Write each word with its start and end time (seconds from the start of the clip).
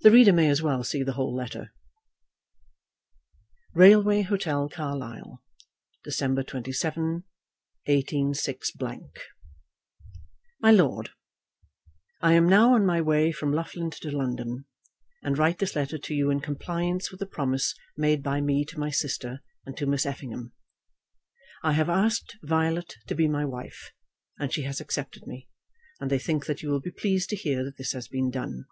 The 0.00 0.10
reader 0.10 0.32
may 0.32 0.48
as 0.48 0.62
well 0.62 0.82
see 0.82 1.02
the 1.02 1.12
whole 1.12 1.34
letter; 1.36 1.74
Railway 3.74 4.22
Hotel, 4.22 4.66
Carlisle, 4.70 5.42
December 6.02 6.42
27, 6.42 7.24
186. 7.84 8.72
MY 10.62 10.70
LORD, 10.70 11.10
I 12.22 12.32
am 12.32 12.48
now 12.48 12.72
on 12.72 12.86
my 12.86 13.02
way 13.02 13.30
from 13.30 13.52
Loughlinter 13.52 13.98
to 14.00 14.16
London, 14.16 14.64
and 15.22 15.36
write 15.36 15.58
this 15.58 15.76
letter 15.76 15.98
to 15.98 16.14
you 16.14 16.30
in 16.30 16.40
compliance 16.40 17.10
with 17.12 17.20
a 17.20 17.26
promise 17.26 17.74
made 17.94 18.22
by 18.22 18.40
me 18.40 18.64
to 18.64 18.80
my 18.80 18.88
sister 18.88 19.42
and 19.66 19.76
to 19.76 19.84
Miss 19.84 20.06
Effingham. 20.06 20.54
I 21.62 21.72
have 21.72 21.90
asked 21.90 22.38
Violet 22.42 22.94
to 23.06 23.14
be 23.14 23.28
my 23.28 23.44
wife, 23.44 23.92
and 24.38 24.50
she 24.50 24.62
has 24.62 24.80
accepted 24.80 25.26
me, 25.26 25.50
and 26.00 26.10
they 26.10 26.18
think 26.18 26.46
that 26.46 26.62
you 26.62 26.70
will 26.70 26.80
be 26.80 26.90
pleased 26.90 27.28
to 27.28 27.36
hear 27.36 27.62
that 27.64 27.76
this 27.76 27.92
has 27.92 28.08
been 28.08 28.30
done. 28.30 28.64